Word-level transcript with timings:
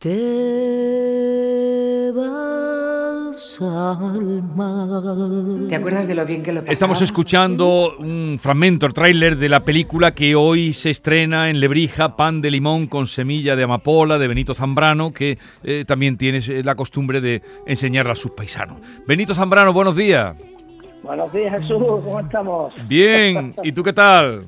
Te 0.00 0.12
vas 2.14 3.58
al 3.60 4.44
mar. 4.54 5.68
¿Te 5.68 5.74
acuerdas 5.74 6.06
de 6.06 6.14
lo 6.14 6.24
bien 6.24 6.44
que 6.44 6.52
lo 6.52 6.60
pasaba? 6.60 6.72
Estamos 6.72 7.02
escuchando 7.02 7.96
un 7.98 8.38
fragmento, 8.40 8.86
el 8.86 8.94
tráiler 8.94 9.36
de 9.36 9.48
la 9.48 9.64
película 9.64 10.14
que 10.14 10.36
hoy 10.36 10.72
se 10.72 10.90
estrena 10.90 11.50
en 11.50 11.58
Lebrija, 11.58 12.14
Pan 12.14 12.40
de 12.40 12.52
Limón 12.52 12.86
con 12.86 13.08
semilla 13.08 13.56
de 13.56 13.64
amapola, 13.64 14.18
de 14.18 14.28
Benito 14.28 14.54
Zambrano, 14.54 15.12
que 15.12 15.36
eh, 15.64 15.84
también 15.84 16.16
tienes 16.16 16.48
eh, 16.48 16.62
la 16.62 16.76
costumbre 16.76 17.20
de 17.20 17.42
enseñarla 17.66 18.12
a 18.12 18.16
sus 18.16 18.30
paisanos. 18.30 18.80
Benito 19.04 19.34
Zambrano, 19.34 19.72
buenos 19.72 19.96
días. 19.96 20.36
Buenos 21.02 21.32
días, 21.32 21.60
Jesús, 21.60 21.76
¿cómo 22.04 22.20
estamos? 22.20 22.72
Bien, 22.86 23.52
¿y 23.64 23.72
tú 23.72 23.82
qué 23.82 23.92
tal? 23.92 24.46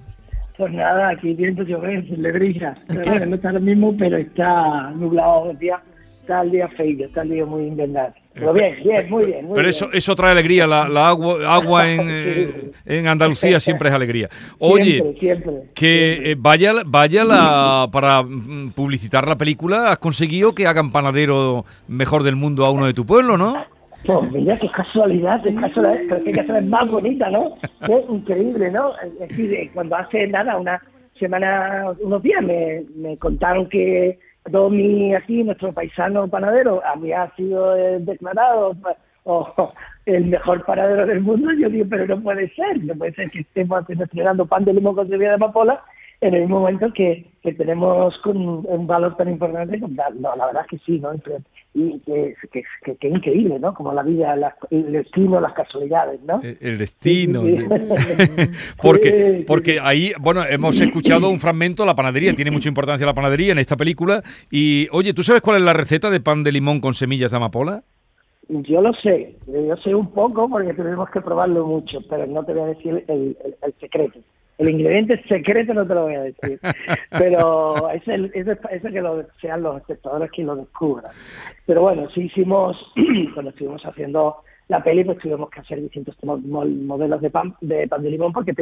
Pues 0.56 0.72
nada, 0.72 1.08
aquí 1.10 1.32
viento 1.34 1.62
llover, 1.62 2.04
le 2.08 2.32
brilla. 2.32 2.76
Pero 2.86 3.02
bueno, 3.04 3.26
no 3.26 3.34
está 3.36 3.52
lo 3.52 3.60
mismo, 3.60 3.94
pero 3.98 4.16
está 4.18 4.90
nublado 4.90 5.50
el 5.50 5.58
día. 5.58 5.80
Está 6.20 6.42
el 6.42 6.50
día 6.50 6.68
feo, 6.68 7.06
está 7.06 7.22
el 7.22 7.30
día 7.30 7.44
muy 7.46 7.62
invernal. 7.66 8.12
Pero 8.34 8.52
bien, 8.52 8.76
bien, 8.84 9.10
muy 9.10 9.24
bien. 9.24 9.46
Muy 9.46 9.54
Pero 9.54 9.62
bien. 9.62 9.70
eso, 9.70 9.88
eso 9.92 10.14
trae 10.14 10.30
alegría, 10.32 10.66
la, 10.66 10.88
la 10.88 11.08
agua, 11.08 11.38
agua 11.52 11.90
en, 11.90 12.00
eh, 12.08 12.70
en 12.84 13.08
Andalucía 13.08 13.58
siempre 13.58 13.88
es 13.88 13.94
alegría. 13.94 14.28
Oye, 14.58 14.98
Siempre, 14.98 15.18
siempre, 15.18 15.52
que 15.74 16.10
siempre. 16.12 16.30
eh, 16.32 16.36
vaya, 16.38 16.72
vaya 16.86 17.24
la, 17.24 17.88
para 17.90 18.22
mm, 18.22 18.72
publicitar 18.76 19.26
la 19.26 19.36
película, 19.36 19.90
has 19.90 19.98
conseguido 19.98 20.54
que 20.54 20.66
hagan 20.68 20.92
panadero 20.92 21.64
mejor 21.88 22.22
del 22.22 22.36
mundo 22.36 22.64
a 22.64 22.70
uno 22.70 22.86
de 22.86 22.94
tu 22.94 23.04
pueblo, 23.06 23.36
¿no? 23.36 23.64
Pues 24.04 24.32
mira, 24.32 24.56
qué 24.58 24.68
casualidad, 24.70 25.42
qué 25.42 25.54
casualidad, 25.54 26.00
pero 26.08 26.16
es 26.16 26.22
que 26.24 26.32
casa 26.32 26.58
es 26.58 26.68
más 26.68 26.90
bonita, 26.90 27.30
¿no? 27.30 27.56
Es 27.82 28.08
increíble, 28.08 28.70
¿no? 28.70 28.92
Es 28.98 29.18
decir, 29.18 29.52
eh, 29.54 29.70
cuando 29.74 29.96
hace 29.96 30.26
nada, 30.26 30.56
una 30.56 30.80
semana, 31.18 31.92
unos 32.00 32.22
días, 32.22 32.42
me, 32.42 32.82
me 32.96 33.16
contaron 33.18 33.68
que 33.68 34.18
Domi, 34.48 35.14
aquí, 35.14 35.44
nuestro 35.44 35.72
paisano 35.72 36.26
panadero, 36.28 36.80
había 36.84 37.30
sido 37.36 37.76
eh, 37.76 37.98
declarado 38.00 38.74
o, 39.24 39.72
el 40.06 40.24
mejor 40.26 40.64
panadero 40.64 41.04
del 41.06 41.20
mundo. 41.20 41.50
Yo 41.58 41.68
digo, 41.68 41.84
pero 41.90 42.06
no 42.06 42.22
puede 42.22 42.48
ser, 42.54 42.82
no 42.82 42.94
puede 42.94 43.12
ser 43.12 43.30
que 43.30 43.40
estemos 43.40 43.82
haciendo- 43.82 44.04
estrenando 44.04 44.46
pan 44.46 44.64
de 44.64 44.72
limón 44.72 44.94
con 44.94 45.08
semilla 45.08 45.28
de 45.30 45.34
amapola 45.34 45.82
en 46.22 46.34
el 46.34 46.40
mismo 46.42 46.60
momento 46.60 46.90
que, 46.94 47.26
que 47.42 47.52
tenemos 47.52 48.16
con 48.22 48.36
un 48.38 48.86
valor 48.86 49.14
tan 49.16 49.28
importante. 49.28 49.78
como 49.78 49.94
la- 49.94 50.10
No, 50.10 50.34
la 50.36 50.46
verdad 50.46 50.62
es 50.62 50.68
que 50.68 50.78
sí, 50.86 50.98
¿no? 50.98 51.12
Y 51.72 52.00
que, 52.00 52.34
que, 52.52 52.64
que- 52.84 52.96
que 52.96 53.08
increíble, 53.08 53.58
¿no? 53.60 53.72
Como 53.74 53.92
la 53.92 54.02
vida, 54.02 54.34
la- 54.34 54.56
el 54.70 54.90
destino, 54.90 55.40
las 55.40 55.52
casualidades, 55.52 56.20
¿no? 56.22 56.40
El 56.42 56.78
destino. 56.78 57.42
Sí, 57.42 57.56
sí. 57.58 57.64
porque, 58.82 59.44
porque 59.46 59.78
ahí, 59.80 60.12
bueno, 60.20 60.42
hemos 60.48 60.80
escuchado 60.80 61.30
un 61.30 61.38
fragmento, 61.40 61.84
la 61.86 61.94
panadería, 61.94 62.34
tiene 62.34 62.50
mucha 62.50 62.68
importancia 62.68 63.06
la 63.06 63.14
panadería 63.14 63.52
en 63.52 63.58
esta 63.58 63.76
película. 63.76 64.22
Y, 64.50 64.88
oye, 64.92 65.14
¿tú 65.14 65.22
sabes 65.22 65.42
cuál 65.42 65.58
es 65.58 65.62
la 65.62 65.72
receta 65.72 66.10
de 66.10 66.20
pan 66.20 66.42
de 66.42 66.52
limón 66.52 66.80
con 66.80 66.94
semillas 66.94 67.30
de 67.30 67.36
amapola? 67.36 67.82
Yo 68.48 68.82
lo 68.82 68.92
sé, 68.94 69.36
yo 69.46 69.76
sé 69.76 69.94
un 69.94 70.10
poco 70.12 70.48
porque 70.50 70.74
tenemos 70.74 71.08
que 71.10 71.20
probarlo 71.20 71.64
mucho, 71.68 71.98
pero 72.10 72.26
no 72.26 72.44
te 72.44 72.52
voy 72.52 72.62
a 72.62 72.74
decir 72.74 73.04
el, 73.06 73.36
el- 73.44 73.54
el 73.62 73.74
secreto. 73.80 74.18
El 74.60 74.68
ingrediente 74.68 75.22
secreto 75.26 75.72
no 75.72 75.86
te 75.86 75.94
lo 75.94 76.02
voy 76.02 76.14
a 76.14 76.22
decir, 76.22 76.60
pero 77.10 77.88
es 77.90 78.06
el, 78.06 78.30
es 78.34 78.46
es 78.46 78.82
que 78.82 79.00
lo, 79.00 79.24
sean 79.40 79.62
los 79.62 79.78
espectadores 79.78 80.30
quienes 80.30 80.54
lo 80.54 80.60
descubran. 80.62 81.10
Pero 81.64 81.80
bueno, 81.80 82.08
sí 82.10 82.22
hicimos, 82.24 82.76
cuando 83.34 83.50
estuvimos 83.50 83.82
haciendo 83.86 84.36
la 84.68 84.82
peli, 84.82 85.02
pues 85.02 85.18
tuvimos 85.18 85.48
que 85.48 85.60
hacer 85.60 85.80
distintos 85.80 86.14
mo- 86.24 86.36
mo- 86.36 86.66
modelos 86.66 87.22
de 87.22 87.30
pan 87.30 87.54
de, 87.62 87.88
pan 87.88 88.02
de 88.02 88.10
limón 88.10 88.32
porque 88.34 88.54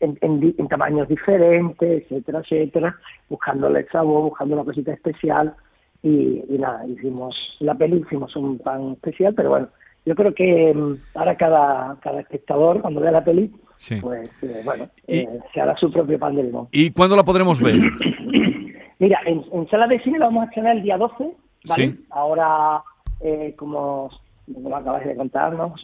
en 0.00 0.68
tamaños 0.68 1.08
diferentes, 1.08 2.02
etcétera, 2.02 2.40
etcétera, 2.40 2.96
buscándole 3.28 3.80
el 3.80 3.88
sabor, 3.88 4.22
buscando 4.24 4.56
una 4.56 4.64
cosita 4.64 4.92
especial 4.92 5.54
y, 6.02 6.42
y 6.48 6.58
nada, 6.58 6.84
hicimos 6.86 7.34
la 7.60 7.74
peli, 7.74 7.98
hicimos 8.04 8.34
un 8.36 8.58
pan 8.58 8.92
especial, 8.94 9.34
pero 9.34 9.50
bueno, 9.50 9.68
yo 10.06 10.14
creo 10.14 10.34
que 10.34 10.72
mm, 10.74 10.96
ahora 11.14 11.36
cada, 11.36 11.96
cada 12.00 12.20
espectador 12.20 12.80
cuando 12.80 13.00
vea 13.00 13.12
la 13.12 13.24
peli, 13.24 13.52
Sí. 13.76 13.96
pues 14.00 14.30
eh, 14.42 14.62
bueno, 14.64 14.88
Y- 15.08 15.18
eh, 15.18 15.40
se 15.52 15.60
hará 15.60 15.76
su 15.76 15.90
propio 15.92 16.18
pan 16.18 16.36
de 16.36 16.44
limón. 16.44 16.68
¿Y 16.72 16.90
cuándo 16.92 17.16
la 17.16 17.24
podremos 17.24 17.60
ver? 17.60 17.74
Mira, 18.98 19.20
en, 19.26 19.44
en 19.52 19.68
sala 19.68 19.86
de 19.86 20.00
cine 20.00 20.18
la 20.18 20.26
vamos 20.26 20.42
a 20.44 20.46
estrenar 20.46 20.76
el 20.76 20.82
día 20.82 20.96
12, 20.96 21.32
¿vale? 21.68 21.88
Sí. 21.90 22.04
Ahora, 22.10 22.82
eh, 23.20 23.54
como, 23.56 24.08
lo 24.46 24.76
acabas 24.76 25.04
de 25.04 25.16
contar, 25.16 25.52
¿no? 25.54 25.74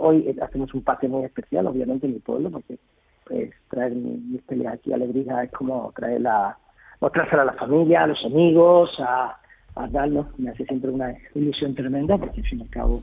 Hoy 0.00 0.24
eh, 0.28 0.36
hacemos 0.40 0.72
un 0.72 0.82
pase 0.82 1.08
muy 1.08 1.24
especial, 1.24 1.66
obviamente, 1.66 2.06
en 2.06 2.14
mi 2.14 2.18
pueblo, 2.20 2.50
porque 2.50 2.78
pues 3.26 3.50
traer 3.70 3.92
mi- 3.92 4.18
mis 4.32 4.42
peleas 4.42 4.74
aquí 4.74 4.92
a 4.92 4.96
Alegría 4.96 5.42
es 5.42 5.52
como 5.52 5.92
traer 5.96 6.20
la, 6.22 6.56
mostrársela 7.00 7.42
a 7.42 7.46
la 7.46 7.52
familia, 7.54 8.04
a 8.04 8.06
los 8.06 8.24
amigos, 8.24 8.90
a, 9.00 9.36
a 9.74 9.88
darnos, 9.88 10.26
me 10.38 10.50
hace 10.50 10.64
siempre 10.64 10.90
una 10.90 11.14
ilusión 11.34 11.74
tremenda, 11.74 12.16
porque 12.16 12.40
al 12.40 12.46
fin 12.46 12.60
y 12.60 12.62
al 12.62 12.70
cabo 12.70 13.02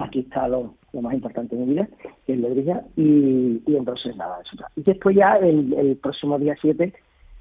aquí 0.00 0.20
está 0.20 0.48
lo, 0.48 0.74
lo 0.92 1.02
más 1.02 1.14
importante 1.14 1.56
de 1.56 1.64
mi 1.64 1.74
vida, 1.74 1.88
que 2.26 2.32
es 2.34 2.38
Lebrija, 2.38 2.82
y, 2.96 3.62
y 3.66 3.76
entonces 3.76 4.16
nada, 4.16 4.38
eso. 4.44 4.62
Y 4.76 4.82
después 4.82 5.16
ya 5.16 5.36
el, 5.36 5.72
el 5.74 5.96
próximo 5.96 6.38
día 6.38 6.56
7 6.60 6.92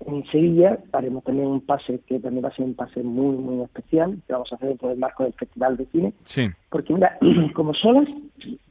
en 0.06 0.26
Sevilla 0.26 0.80
haremos 0.92 1.24
también 1.24 1.48
un 1.48 1.62
pase 1.62 2.00
que 2.08 2.20
también 2.20 2.44
va 2.44 2.50
a 2.50 2.56
ser 2.56 2.66
un 2.66 2.74
pase 2.74 3.02
muy, 3.04 3.38
muy 3.38 3.64
especial, 3.64 4.18
que 4.28 4.34
vamos 4.34 4.52
a 4.52 4.56
hacer 4.56 4.76
por 4.78 4.92
el 4.92 4.98
marco 4.98 5.24
del 5.24 5.34
Festival 5.34 5.78
de 5.78 5.86
Cine, 5.88 6.14
Sí. 6.26 6.48
porque 6.70 6.94
mira, 6.94 7.18
como 7.56 7.74
solas, 7.74 8.08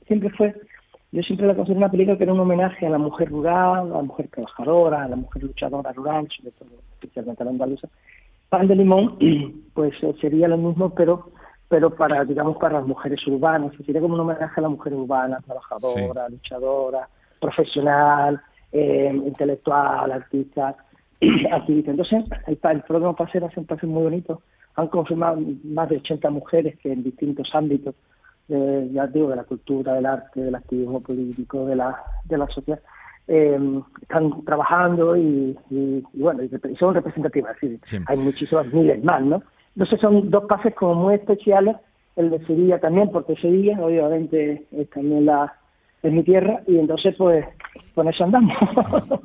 siempre 0.06 0.30
fue, 0.30 0.54
yo 1.10 1.22
siempre 1.22 1.46
la 1.46 1.54
considero 1.54 1.78
una 1.78 1.90
película 1.90 2.16
que 2.18 2.24
era 2.24 2.32
un 2.34 2.40
homenaje 2.40 2.86
a 2.86 2.90
la 2.90 2.98
mujer 2.98 3.30
rural, 3.30 3.92
a 3.92 3.96
la 3.96 4.02
mujer 4.02 4.28
trabajadora, 4.28 5.04
a 5.04 5.08
la 5.08 5.16
mujer 5.16 5.42
luchadora 5.42 5.92
rural, 5.92 6.28
sobre 6.36 6.50
todo, 6.52 6.68
especialmente 6.94 7.42
a 7.42 7.46
la 7.46 7.50
andaluza. 7.52 7.88
Pan 8.50 8.68
de 8.68 8.76
limón, 8.76 9.16
pues 9.74 9.94
eh, 10.02 10.14
sería 10.20 10.48
lo 10.48 10.58
mismo, 10.58 10.90
pero 10.90 11.30
pero 11.72 11.88
para, 11.88 12.22
digamos, 12.26 12.58
para 12.58 12.80
las 12.80 12.86
mujeres 12.86 13.26
urbanas, 13.26 13.72
sería 13.86 14.02
como 14.02 14.12
un 14.12 14.20
homenaje 14.20 14.60
a 14.60 14.60
la 14.60 14.68
mujer 14.68 14.92
urbana, 14.92 15.38
trabajadora, 15.46 16.28
luchadora, 16.28 17.08
profesional, 17.40 18.38
eh, 18.72 19.10
intelectual, 19.10 20.12
artista, 20.12 20.76
activista. 21.50 21.92
Entonces, 21.92 22.24
el, 22.46 22.58
el 22.62 22.82
próximo 22.82 23.16
pase 23.16 23.40
va 23.40 23.46
a 23.46 23.50
ser 23.50 23.60
un 23.60 23.64
pase 23.66 23.86
muy 23.86 24.02
bonito. 24.02 24.42
Han 24.76 24.88
confirmado 24.88 25.40
más 25.64 25.88
de 25.88 25.96
80 25.96 26.28
mujeres 26.28 26.78
que 26.78 26.92
en 26.92 27.02
distintos 27.04 27.48
ámbitos, 27.54 27.94
de, 28.48 28.90
ya 28.92 29.06
digo, 29.06 29.30
de 29.30 29.36
la 29.36 29.44
cultura, 29.44 29.94
del 29.94 30.04
arte, 30.04 30.42
del 30.42 30.54
activismo 30.54 31.00
político, 31.00 31.64
de 31.64 31.76
la, 31.76 32.02
de 32.24 32.36
la 32.36 32.46
sociedad, 32.48 32.80
eh, 33.28 33.58
están 34.02 34.44
trabajando 34.44 35.16
y, 35.16 35.56
y- 35.70 36.04
y 36.12 36.20
bueno, 36.20 36.42
y 36.42 36.76
son 36.76 36.92
representativas. 36.92 37.56
Sí. 37.58 37.96
Hay 38.08 38.18
muchísimas 38.18 38.66
miles 38.74 39.02
más, 39.02 39.22
¿no? 39.22 39.42
Entonces 39.76 40.00
son 40.00 40.30
dos 40.30 40.44
pases 40.44 40.74
como 40.74 40.94
muy 40.94 41.14
especiales, 41.14 41.76
el 42.16 42.30
de 42.30 42.44
Sevilla 42.46 42.78
también, 42.78 43.10
porque 43.10 43.34
Sevilla 43.36 43.78
obviamente 43.80 44.64
es 44.72 44.90
también 44.90 45.26
la 45.26 45.54
es 46.02 46.12
mi 46.12 46.22
tierra 46.24 46.60
y 46.66 46.78
entonces 46.78 47.14
pues 47.16 47.44
con 47.94 48.08
eso 48.08 48.24
andamos. 48.24 48.52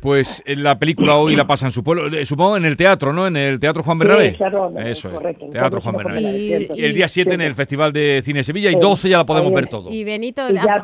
Pues 0.00 0.42
en 0.46 0.62
la 0.62 0.78
película 0.78 1.16
hoy 1.16 1.36
la 1.36 1.46
pasa 1.46 1.66
en 1.66 1.72
su 1.72 1.84
pueblo, 1.84 2.06
eh, 2.06 2.24
supongo 2.24 2.56
en 2.56 2.64
el 2.64 2.74
teatro, 2.74 3.12
¿no? 3.12 3.26
En 3.26 3.36
el 3.36 3.60
Teatro 3.60 3.82
Juan 3.82 3.98
Sí, 3.98 4.06
Bernabé. 4.06 4.34
claro, 4.34 4.70
no, 4.70 4.80
Eso 4.80 5.08
es, 5.08 5.14
correcto, 5.14 5.40
Teatro 5.50 5.60
Teatro 5.60 5.80
Juan 5.82 5.96
Bernabé. 5.96 6.22
Y, 6.22 6.84
el 6.84 6.94
día 6.94 7.06
7 7.06 7.34
en 7.34 7.42
el 7.42 7.54
Festival 7.54 7.92
de 7.92 8.22
Cine 8.24 8.42
Sevilla 8.42 8.70
y 8.70 8.74
Sí. 8.74 8.80
12 8.80 9.08
ya 9.10 9.18
la 9.18 9.26
podemos 9.26 9.52
ver 9.52 9.66
todo. 9.66 9.90
Y 9.90 10.02
Benito, 10.04 10.48
Y 10.48 10.54
ya, 10.54 10.82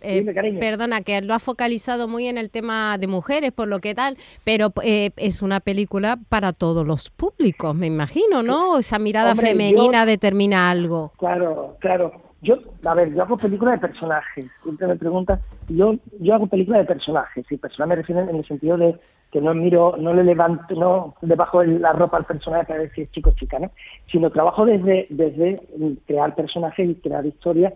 eh, 0.00 0.20
dime, 0.22 0.58
perdona, 0.60 1.00
que 1.00 1.20
lo 1.22 1.34
ha 1.34 1.38
focalizado 1.38 2.08
muy 2.08 2.26
en 2.26 2.38
el 2.38 2.50
tema 2.50 2.98
de 2.98 3.06
mujeres, 3.06 3.52
por 3.52 3.68
lo 3.68 3.80
que 3.80 3.94
tal, 3.94 4.16
pero 4.44 4.72
eh, 4.82 5.10
es 5.16 5.42
una 5.42 5.60
película 5.60 6.18
para 6.28 6.52
todos 6.52 6.86
los 6.86 7.10
públicos, 7.10 7.74
me 7.74 7.86
imagino, 7.86 8.42
¿no? 8.42 8.78
Esa 8.78 8.98
mirada 8.98 9.32
Hombre, 9.32 9.48
femenina 9.48 10.00
yo- 10.04 10.06
determina 10.06 10.70
algo. 10.70 11.12
Claro, 11.18 11.76
claro. 11.80 12.12
Yo, 12.42 12.56
a 12.84 12.92
ver, 12.94 13.14
yo 13.14 13.22
hago 13.22 13.38
películas 13.38 13.80
de 13.80 13.88
personajes. 13.88 14.44
Siempre 14.62 14.86
me 14.86 14.96
preguntan, 14.96 15.40
yo, 15.68 15.94
yo 16.20 16.34
hago 16.34 16.46
películas 16.46 16.80
de 16.82 16.86
personajes. 16.94 17.46
Y 17.50 17.56
personaje 17.56 17.88
me 17.88 17.96
refiero 17.96 18.20
en 18.28 18.36
el 18.36 18.46
sentido 18.46 18.76
de 18.76 18.94
que 19.32 19.40
no 19.40 19.54
miro, 19.54 19.96
no 19.98 20.12
le 20.12 20.22
levanto, 20.24 20.74
no 20.74 21.14
le 21.22 21.36
bajo 21.36 21.64
la 21.64 21.92
ropa 21.94 22.18
al 22.18 22.26
personaje 22.26 22.66
para 22.66 22.80
decir 22.82 23.08
chico 23.12 23.32
chica, 23.32 23.58
¿no? 23.58 23.70
Sino 24.12 24.30
trabajo 24.30 24.66
desde, 24.66 25.06
desde 25.08 25.58
crear 26.06 26.34
personajes 26.34 26.86
y 26.90 26.94
crear 26.96 27.24
historias 27.24 27.72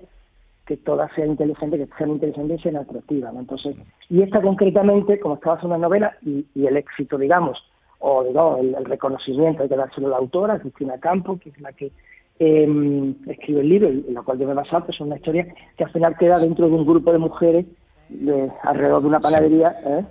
que 0.69 0.76
todas 0.76 1.11
sean 1.17 1.31
inteligentes, 1.31 1.81
que 1.81 1.97
sean 1.97 2.11
inteligentes 2.11 2.61
y 2.61 2.62
sean 2.62 2.76
atractivas, 2.76 3.32
¿no? 3.32 3.41
Entonces, 3.41 3.75
y 4.11 4.20
esta 4.23 4.43
concretamente, 4.43 5.19
como 5.19 5.37
estaba 5.37 5.56
haciendo 5.56 5.76
una 5.76 5.88
novela, 5.88 6.17
y, 6.23 6.44
y 6.55 6.67
el 6.67 6.76
éxito, 6.76 7.17
digamos, 7.17 7.59
o 8.00 8.23
digamos, 8.23 8.61
el, 8.61 8.75
el 8.75 8.85
reconocimiento 8.85 9.62
hay 9.62 9.70
que 9.70 9.76
dárselo 9.76 10.09
a 10.09 10.11
la 10.11 10.17
autora, 10.19 10.59
Cristina 10.61 10.99
Campo, 10.99 11.38
que 11.38 11.49
es 11.49 11.61
la 11.61 11.73
que 11.73 11.91
eh, 12.38 13.15
escribe 13.29 13.62
el 13.62 13.69
libro, 13.70 13.88
en 13.88 14.12
la 14.15 14.23
cual 14.23 14.38
yo 14.38 14.44
me 14.47 14.53
he 14.53 14.56
basado, 14.56 14.85
que 14.85 14.93
es 14.93 15.00
una 15.00 15.17
historia 15.17 15.47
que 15.76 15.85
al 15.85 15.91
final 15.91 16.17
queda 16.19 16.38
dentro 16.38 16.69
de 16.69 16.75
un 16.75 16.87
grupo 16.87 17.12
de 17.12 17.19
mujeres 17.19 17.67
de, 18.11 18.50
alrededor 18.62 19.00
de 19.03 19.09
una 19.09 19.21
panadería, 19.21 19.75
¿eh? 19.87 20.05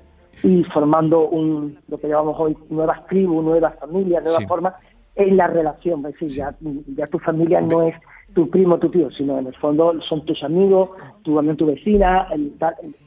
y 0.44 0.63
formando 0.65 1.30
un 1.30 1.77
lo 1.88 2.00
que 2.00 2.07
llamamos 2.07 2.36
hoy 2.39 2.57
nuevas 2.69 3.06
tribus, 3.07 3.44
nuevas 3.44 3.75
familias, 3.80 4.24
nuevas 4.24 4.42
Sí. 4.42 4.48
formas 4.48 4.74
en 5.15 5.38
la 5.38 5.48
relación. 5.48 6.06
Es 6.06 6.13
decir, 6.13 6.30
ya, 6.30 6.56
ya 6.95 7.07
tu 7.07 7.19
familia 7.19 7.62
no 7.62 7.83
es 7.83 7.95
tu 8.33 8.50
primo, 8.50 8.77
tu 8.77 8.89
tío, 8.89 9.09
sino 9.12 9.38
en 9.39 9.47
el 9.47 9.56
fondo 9.56 10.00
son 10.07 10.25
tus 10.25 10.44
amigos, 10.44 10.89
tu 11.24 11.35
también 11.35 11.57
tu 11.57 11.65
vecina, 11.65 12.27
el, 12.31 12.53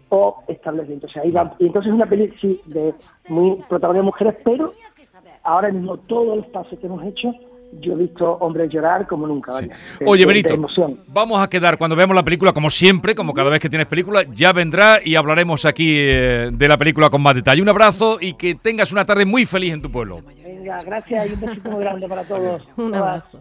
o 0.08 0.42
establecimiento. 0.48 1.06
O 1.06 1.10
sea, 1.10 1.22
ahí 1.22 1.30
va, 1.30 1.54
y 1.58 1.66
entonces 1.66 1.90
es 1.90 1.94
una 1.94 2.06
película 2.06 2.38
sí, 2.40 2.60
de 2.66 2.94
muy 3.28 3.56
protagonista 3.68 4.02
de 4.02 4.02
mujeres, 4.02 4.36
pero 4.44 4.72
ahora 5.42 5.70
mismo 5.70 5.96
todos 5.98 6.36
los 6.36 6.46
pasos 6.46 6.78
que 6.78 6.86
hemos 6.86 7.04
hecho 7.04 7.32
yo 7.72 7.92
he 7.92 7.96
visto 7.96 8.32
hombres 8.40 8.70
llorar 8.70 9.06
como 9.06 9.26
nunca. 9.26 9.52
Oye, 10.04 10.26
Benito, 10.26 10.54
vamos 11.08 11.40
a 11.40 11.48
quedar 11.48 11.78
cuando 11.78 11.96
veamos 11.96 12.16
la 12.16 12.22
película, 12.22 12.52
como 12.52 12.70
siempre, 12.70 13.14
como 13.14 13.32
cada 13.32 13.50
vez 13.50 13.60
que 13.60 13.68
tienes 13.68 13.86
película, 13.86 14.24
ya 14.34 14.52
vendrá 14.52 15.00
y 15.04 15.14
hablaremos 15.14 15.64
aquí 15.64 15.96
eh, 15.96 16.50
de 16.52 16.68
la 16.68 16.76
película 16.76 17.10
con 17.10 17.22
más 17.22 17.34
detalle. 17.34 17.62
Un 17.62 17.68
abrazo 17.68 18.18
y 18.20 18.34
que 18.34 18.54
tengas 18.54 18.92
una 18.92 19.04
tarde 19.04 19.24
muy 19.24 19.46
feliz 19.46 19.74
en 19.74 19.82
tu 19.82 19.90
pueblo. 19.90 20.20
Venga, 20.42 20.82
gracias 20.82 21.30
y 21.30 21.34
un 21.34 21.40
besito 21.40 21.70
muy 21.70 21.84
grande 21.84 22.08
para 22.08 22.24
todos. 22.24 22.62
un 22.76 22.94
abrazo. 22.94 23.40